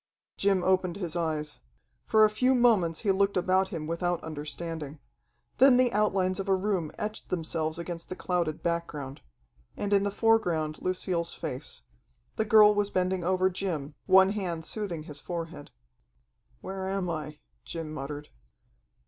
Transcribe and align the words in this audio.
Jim 0.35 0.63
opened 0.63 0.95
his 0.95 1.15
eyes. 1.15 1.59
For 2.07 2.25
a 2.25 2.29
few 2.31 2.55
moments 2.55 3.01
he 3.01 3.11
looked 3.11 3.37
about 3.37 3.67
him 3.67 3.85
without 3.85 4.19
understanding. 4.23 4.97
Then 5.59 5.77
the 5.77 5.93
outlines 5.93 6.39
of 6.39 6.49
a 6.49 6.55
room 6.55 6.91
etched 6.97 7.29
themselves 7.29 7.77
against 7.77 8.09
the 8.09 8.15
clouded 8.15 8.63
background. 8.63 9.21
And 9.77 9.93
in 9.93 10.01
the 10.01 10.09
foreground 10.09 10.79
Lucille's 10.81 11.35
face. 11.35 11.83
The 12.35 12.45
girl 12.45 12.73
was 12.73 12.89
bending 12.89 13.23
over 13.23 13.47
Jim, 13.51 13.93
one 14.07 14.31
hand 14.31 14.65
soothing 14.65 15.03
his 15.03 15.19
forehead. 15.19 15.69
"Where 16.61 16.87
am 16.89 17.07
I?" 17.07 17.37
Jim 17.63 17.93
muttered. 17.93 18.29